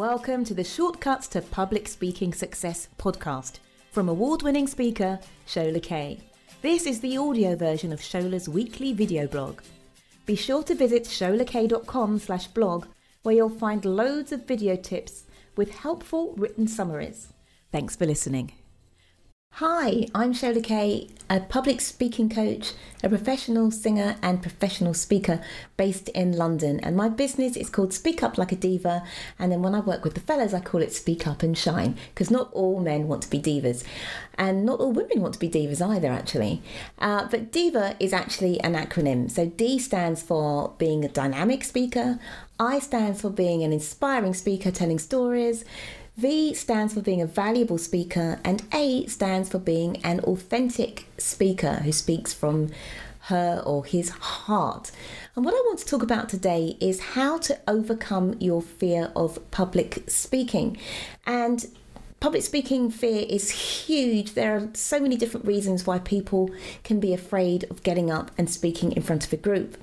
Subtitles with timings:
[0.00, 3.58] Welcome to the Shortcuts to Public Speaking Success podcast
[3.92, 6.20] from award winning speaker Shola Kaye.
[6.62, 9.60] This is the audio version of Shola's weekly video blog.
[10.24, 12.86] Be sure to visit sholakaye.com slash blog
[13.24, 15.24] where you'll find loads of video tips
[15.54, 17.34] with helpful written summaries.
[17.70, 18.52] Thanks for listening.
[19.60, 22.72] Hi, I'm Shola Kaye, a public speaking coach,
[23.04, 25.38] a professional singer, and professional speaker
[25.76, 26.80] based in London.
[26.80, 29.02] And my business is called Speak Up Like a Diva.
[29.38, 31.98] And then when I work with the fellas, I call it Speak Up and Shine,
[32.14, 33.84] because not all men want to be divas,
[34.38, 36.62] and not all women want to be divas either, actually.
[36.98, 39.30] Uh, but diva is actually an acronym.
[39.30, 42.18] So D stands for being a dynamic speaker,
[42.58, 45.64] I stands for being an inspiring speaker telling stories.
[46.16, 51.74] V stands for being a valuable speaker, and A stands for being an authentic speaker
[51.76, 52.70] who speaks from
[53.22, 54.90] her or his heart.
[55.36, 59.38] And what I want to talk about today is how to overcome your fear of
[59.50, 60.76] public speaking.
[61.26, 61.66] And
[62.18, 64.34] public speaking fear is huge.
[64.34, 66.50] There are so many different reasons why people
[66.82, 69.76] can be afraid of getting up and speaking in front of a group.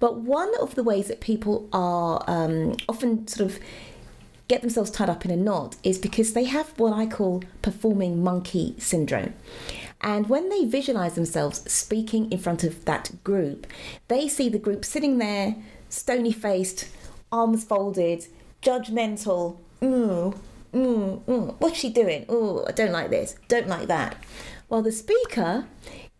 [0.00, 3.60] But one of the ways that people are um, often sort of
[4.48, 8.22] get themselves tied up in a knot is because they have what I call performing
[8.22, 9.34] monkey syndrome.
[10.00, 13.66] And when they visualize themselves speaking in front of that group,
[14.08, 15.56] they see the group sitting there,
[15.88, 16.88] stony faced,
[17.32, 18.26] arms folded,
[18.62, 19.56] judgmental.
[19.80, 20.36] Mm,
[20.72, 21.54] mm, mm.
[21.58, 22.26] What's she doing?
[22.28, 24.16] Oh, I don't like this, don't like that.
[24.68, 25.66] While the speaker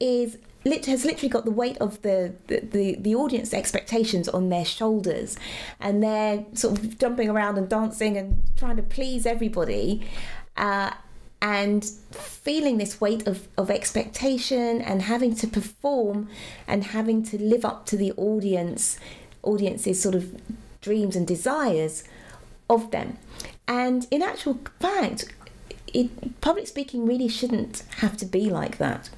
[0.00, 0.38] is
[0.86, 5.36] has literally got the weight of the, the, the, the, audience expectations on their shoulders.
[5.81, 10.06] And they're sort of jumping around and dancing and trying to please everybody
[10.56, 10.92] uh,
[11.41, 16.28] and feeling this weight of, of expectation and having to perform
[16.67, 18.98] and having to live up to the audience
[19.42, 20.41] audience's sort of
[20.81, 22.03] dreams and desires
[22.69, 23.17] of them.
[23.69, 25.27] And in actual fact
[25.94, 29.09] it, public speaking really shouldn't have to be like that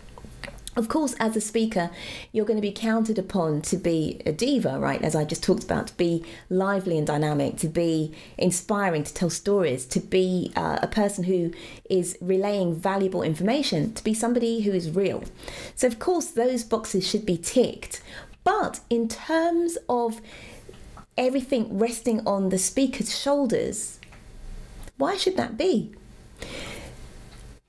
[0.79, 1.91] of course, as a speaker,
[2.31, 5.03] you're going to be counted upon to be a diva, right?
[5.03, 9.29] As I just talked about, to be lively and dynamic, to be inspiring, to tell
[9.29, 11.53] stories, to be uh, a person who
[11.91, 15.25] is relaying valuable information, to be somebody who is real.
[15.75, 18.01] So, of course, those boxes should be ticked.
[18.45, 20.21] But in terms of
[21.17, 23.99] everything resting on the speaker's shoulders,
[24.97, 25.93] why should that be?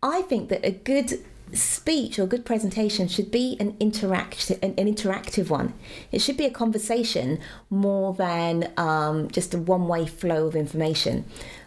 [0.04, 4.94] I think that a good speech or good presentation should be an interactive an, an,
[4.94, 5.74] interactive one.
[6.12, 7.40] It should be a conversation
[7.70, 11.26] more than um, just a one-way flow of information.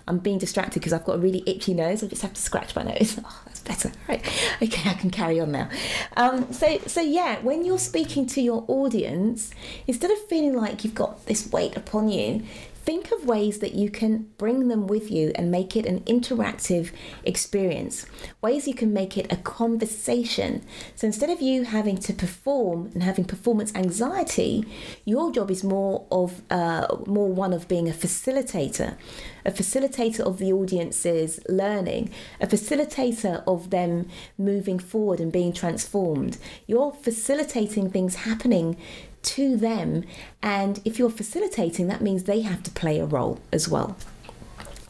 [0.09, 2.03] I'm being distracted because i've got a really itchy nose.
[2.03, 3.19] I just have to scratch my nose.
[3.25, 3.92] Oh that's better.
[4.09, 4.21] Right.
[4.60, 5.69] Okay i can carry on now.
[6.16, 9.50] Um, so so yeah when you're speaking to your audience
[9.87, 12.42] instead of feeling like you've got this weight upon you
[12.84, 16.91] think of ways that you can bring them with you and make it an interactive
[17.25, 18.06] experience.
[18.41, 20.65] Ways you can make it a conversation.
[20.97, 24.65] So instead of you having to perform and having performance anxiety,
[25.04, 28.97] your job is more of uh, more one of being a facilitator,
[29.44, 32.10] a facilitator of the audience's learning,
[32.41, 36.37] a facilitator of them moving forward and being transformed.
[36.66, 38.76] You're facilitating things happening
[39.22, 40.05] to them.
[40.43, 43.97] And if you're facilitating, that means they have to play a role as well.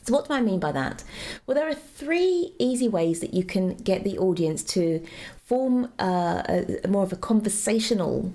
[0.04, 1.04] So, what do I mean by that?
[1.46, 5.04] Well, there are three easy ways that you can get the audience to
[5.44, 8.32] form a, a more of a conversational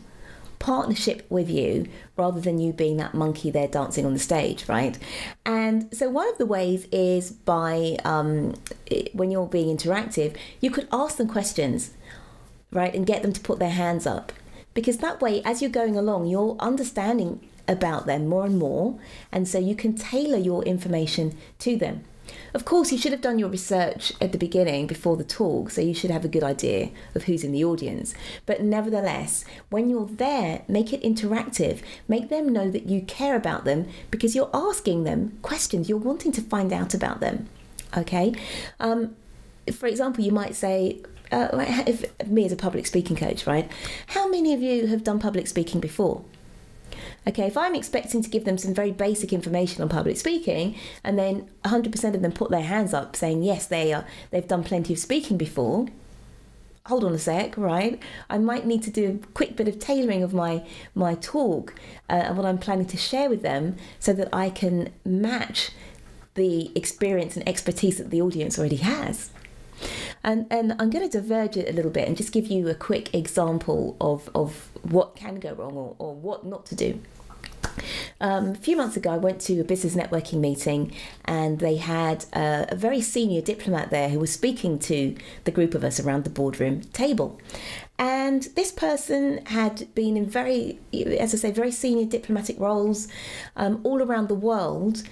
[0.59, 4.97] partnership with you rather than you being that monkey there dancing on the stage, right?
[5.45, 8.55] And so, one of the ways is by um,
[9.11, 11.91] when you're being interactive, you could ask them questions,
[12.71, 14.31] right, and get them to put their hands up
[14.77, 18.99] because that way, as you're going along, you're understanding about them more and more,
[19.31, 22.03] and so you can tailor your information to them.
[22.53, 25.81] Of course, you should have done your research at the beginning before the talk, so
[25.81, 28.13] you should have a good idea of who's in the audience.
[28.45, 31.81] But nevertheless, when you're there, make it interactive.
[32.07, 36.33] Make them know that you care about them because you're asking them questions, you're wanting
[36.33, 37.49] to find out about them.
[37.97, 38.35] Okay?
[38.79, 39.15] Um,
[39.73, 41.01] for example, you might say,
[41.31, 41.49] uh,
[41.87, 43.69] if, me as a public speaking coach, right?
[44.07, 46.23] How many of you have done public speaking before?
[47.27, 51.19] Okay, if I'm expecting to give them some very basic information on public speaking, and
[51.19, 54.93] then 100% of them put their hands up saying yes, they are they've done plenty
[54.93, 55.87] of speaking before.
[56.85, 58.01] Hold on a sec, right?
[58.29, 60.65] I might need to do a quick bit of tailoring of my
[60.95, 61.75] my talk
[62.09, 65.71] uh, and what I'm planning to share with them, so that I can match
[66.35, 69.31] the experience and expertise that the audience already has.
[70.23, 72.75] And, and I'm going to diverge it a little bit and just give you a
[72.75, 77.01] quick example of, of what can go wrong or, or what not to do.
[78.19, 80.91] Um, a few months ago, I went to a business networking meeting
[81.25, 85.75] and they had a, a, very senior diplomat there who was speaking to the group
[85.75, 87.39] of us around the boardroom table.
[87.99, 93.07] And this person had been in very, as I say, very senior diplomatic roles
[93.55, 95.03] um, all around the world.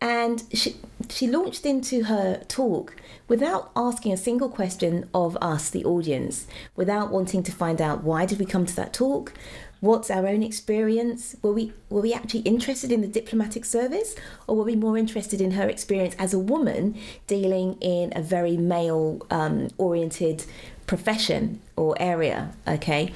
[0.00, 0.76] And she,
[1.08, 2.96] she launched into her talk
[3.28, 8.26] without asking a single question of us, the audience, without wanting to find out why
[8.26, 9.32] did we come to that talk,
[9.80, 14.14] what's our own experience were we were we actually interested in the diplomatic service
[14.46, 16.94] or were we more interested in her experience as a woman
[17.26, 20.44] dealing in a very male um, oriented
[20.86, 23.12] profession or area okay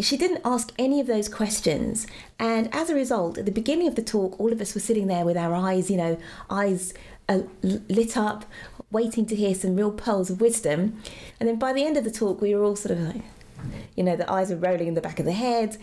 [0.00, 2.06] she didn't ask any of those questions
[2.38, 5.06] and as a result at the beginning of the talk all of us were sitting
[5.06, 6.18] there with our eyes you know
[6.48, 6.94] eyes
[7.28, 8.44] uh, lit up
[8.90, 11.00] waiting to hear some real pearls of wisdom
[11.38, 13.22] and then by the end of the talk we were all sort of like
[13.96, 15.76] you know, the eyes were rolling in the back of the head.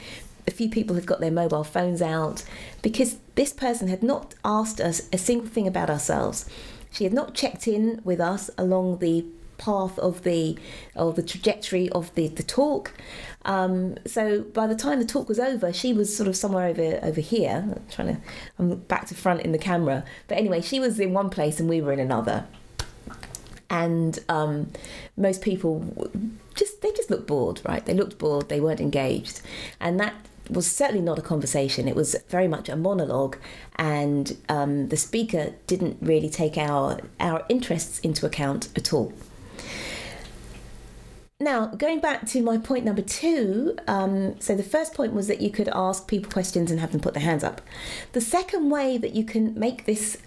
[0.48, 2.44] A few people had got their mobile phones out
[2.82, 6.50] because this person had not asked us a single thing about ourselves.
[6.92, 9.26] She had not checked in with us along the
[9.58, 10.58] path of the
[10.96, 12.94] or the trajectory of the, the talk.
[13.46, 17.00] Um, so by the time the talk was over, she was sort of somewhere over
[17.02, 17.64] over here.
[17.64, 18.22] I'm trying to
[18.60, 20.04] I'm back to front in the camera.
[20.28, 22.46] But anyway, she was in one place and we were in another.
[23.70, 24.72] And um,
[25.18, 26.10] most people
[26.56, 27.86] just they just looked bored, right?
[27.86, 28.50] They looked bored.
[28.50, 29.42] They weren't engaged,
[29.80, 30.14] and that
[30.50, 31.88] was certainly not a conversation.
[31.88, 33.38] It was very much a monologue,
[33.76, 39.14] and um, the speaker didn't really take our our interests into account at all.
[41.40, 45.40] Now, going back to my point number two, um, so the first point was that
[45.40, 47.62] you could ask people questions and have them put their hands up.
[48.14, 50.18] The second way that you can make this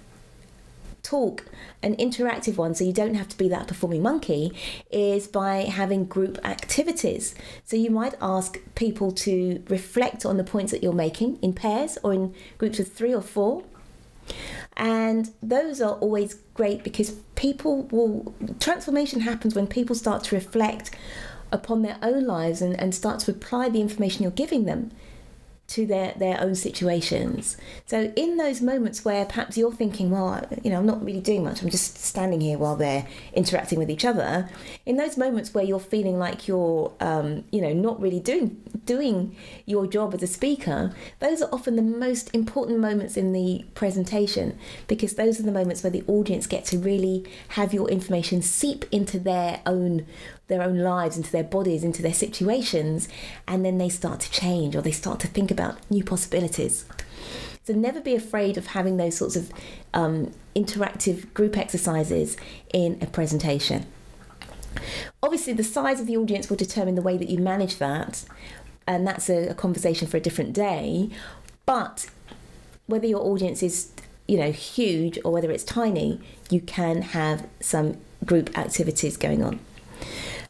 [1.02, 1.46] talk
[1.82, 4.52] an interactive one so you don't have to be that performing monkey
[4.92, 7.34] is by having group activities
[7.64, 11.96] so you might ask people to reflect on the points that you're making in pairs
[12.04, 13.64] or in groups of three or four
[14.80, 20.90] and those are always great because people will transformation happens when people start to reflect
[21.52, 24.90] upon their own lives and, and start to apply the information you're giving them
[25.70, 27.56] to their, their own situations.
[27.86, 31.44] So, in those moments where perhaps you're thinking, well, you know, I'm not really doing
[31.44, 34.48] much, I'm just standing here while they're interacting with each other,
[34.84, 39.36] in those moments where you're feeling like you're, um, you know, not really doing, doing
[39.64, 44.58] your job as a speaker, those are often the most important moments in the presentation
[44.88, 48.84] because those are the moments where the audience get to really have your information seep
[48.90, 50.04] into their own
[50.50, 53.08] their own lives, into their bodies, into their situations,
[53.48, 56.84] and then they start to change or they start to think about new possibilities.
[57.64, 59.50] So never be afraid of having those sorts of
[59.94, 62.36] um, interactive group exercises
[62.74, 63.86] in a presentation.
[65.22, 68.24] Obviously, the size of the audience will determine the way that you manage that,
[68.86, 71.10] and that's a, a conversation for a different day.
[71.66, 72.10] But
[72.86, 73.92] whether your audience is
[74.26, 76.20] you know huge or whether it's tiny,
[76.50, 79.60] you can have some group activities going on.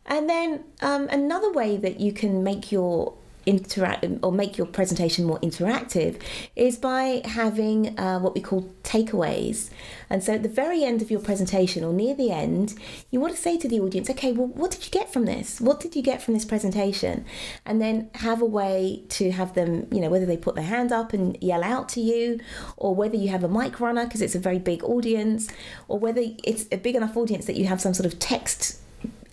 [0.07, 3.15] And then um, another way that you can make your
[3.47, 6.21] interact or make your presentation more interactive
[6.57, 9.71] is by having uh, what we call takeaways.
[10.09, 12.75] And so at the very end of your presentation or near the end,
[13.11, 15.61] you want to say to the audience, okay, well, what did you get from this?
[15.61, 17.25] What did you get from this presentation?
[17.65, 20.93] And then have a way to have them, you know, whether they put their hand
[20.93, 22.41] up and yell out to you,
[22.77, 25.49] or whether you have a mic runner because it's a very big audience,
[25.89, 28.80] or whether it's a big enough audience that you have some sort of text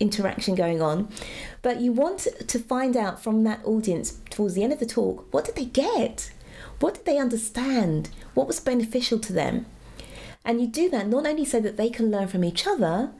[0.00, 1.08] interaction going on.
[1.62, 5.32] But you want to find out from that audience towards the end of the talk
[5.32, 6.32] what did they get?
[6.80, 8.10] What did they understand?
[8.34, 9.66] What was beneficial to them?
[10.44, 13.10] And you do that not only so that they can learn from each other,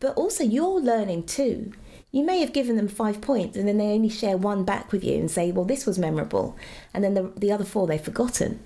[0.00, 1.72] but also you're learning too.
[2.12, 5.04] You may have given them five points and then they only share one back with
[5.04, 6.56] you and say, well, this was memorable.
[6.94, 8.60] And then the, the other four they've forgotten.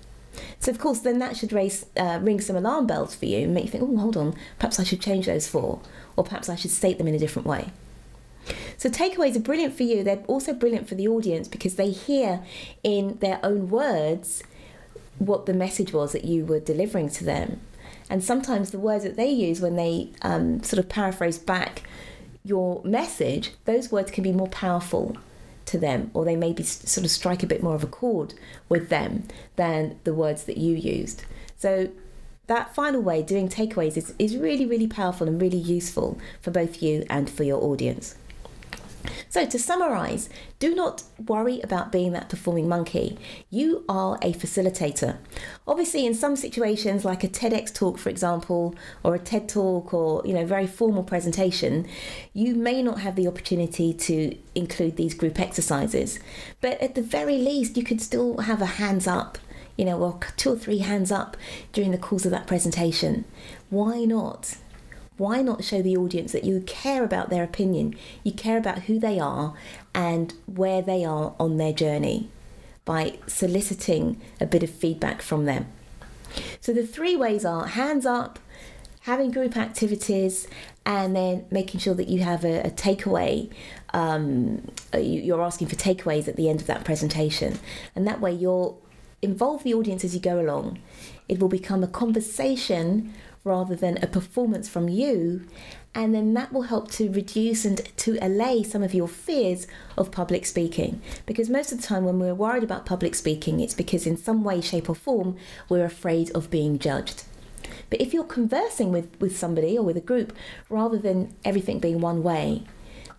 [0.59, 3.53] So, of course, then that should raise, uh, ring some alarm bells for you and
[3.53, 5.81] make you think, oh, hold on, perhaps I should change those four
[6.15, 7.71] or perhaps I should state them in a different way.
[8.77, 10.03] So, takeaways are brilliant for you.
[10.03, 12.43] They're also brilliant for the audience because they hear
[12.83, 14.43] in their own words
[15.19, 17.61] what the message was that you were delivering to them.
[18.09, 21.83] And sometimes the words that they use when they um, sort of paraphrase back
[22.43, 25.15] your message, those words can be more powerful
[25.71, 28.33] to them, or they maybe sort of strike a bit more of a chord
[28.69, 31.23] with them than the words that you used.
[31.57, 31.91] So
[32.47, 36.81] that final way, doing takeaways, is, is really, really powerful and really useful for both
[36.81, 38.15] you and for your audience.
[39.29, 40.29] So, to summarize,
[40.59, 43.17] do not worry about being that performing monkey.
[43.49, 45.17] You are a facilitator.
[45.67, 50.21] Obviously, in some situations, like a TEDx talk, for example, or a TED talk, or
[50.25, 51.87] you know, very formal presentation,
[52.33, 56.19] you may not have the opportunity to include these group exercises.
[56.59, 59.37] But at the very least, you could still have a hands up
[59.77, 61.35] you know, or two or three hands up
[61.73, 63.25] during the course of that presentation.
[63.69, 64.57] Why not?
[65.17, 68.99] Why not show the audience that you care about their opinion, you care about who
[68.99, 69.53] they are
[69.93, 72.29] and where they are on their journey
[72.85, 75.67] by soliciting a bit of feedback from them?
[76.59, 78.39] So the three ways are hands up,
[79.01, 80.47] having group activities,
[80.85, 83.51] and then making sure that you have a, a takeaway.
[83.93, 87.59] Um, you're asking for takeaways at the end of that presentation,
[87.95, 88.81] and that way you'll
[89.21, 90.79] involve the audience as you go along.
[91.27, 95.45] It will become a conversation rather than a performance from you.
[95.93, 99.67] And then that will help to reduce and to allay some of your fears
[99.97, 101.01] of public speaking.
[101.25, 104.43] Because most of the time, when we're worried about public speaking, it's because in some
[104.43, 105.35] way, shape, or form,
[105.67, 107.23] we're afraid of being judged.
[107.89, 110.33] But if you're conversing with, with somebody or with a group,
[110.69, 112.63] rather than everything being one way,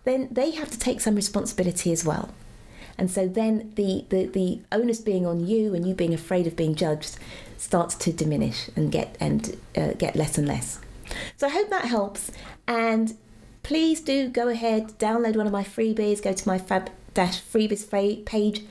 [0.03, 2.33] then they have to take some responsibility as well.
[2.97, 6.55] And so then the, the, the onus being on you and you being afraid of
[6.55, 7.17] being judged
[7.63, 10.79] starts to diminish and get and uh, get less and less.
[11.37, 12.31] So I hope that helps.
[12.67, 13.17] And
[13.63, 17.89] please do go ahead, download one of my freebies, go to my fab dash freebies
[18.25, 18.61] page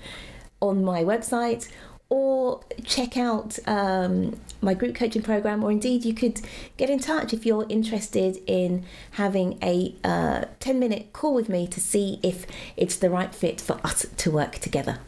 [0.61, 1.69] on my website
[2.09, 6.43] or check out um, my group coaching program, or indeed you could
[6.77, 11.67] get in touch if you're interested in having a uh, 10 minute call with me
[11.67, 12.47] to see if
[12.77, 14.99] it's the right fit for us to work together.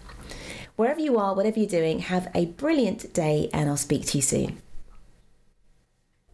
[0.76, 4.22] Wherever you are, whatever you're doing, have a brilliant day and I'll speak to you
[4.22, 4.60] soon.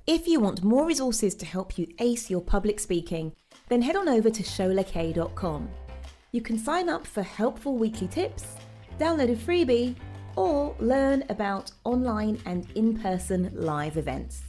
[0.06, 3.32] If you want more resources to help you ace your public speaking,
[3.68, 5.68] then head on over to sholakaye.com.
[6.32, 8.46] You can sign up for helpful weekly tips,
[8.98, 9.94] download a freebie,
[10.36, 14.42] or learn about online and in person live events.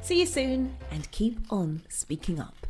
[0.00, 2.61] See you soon and keep on speaking up.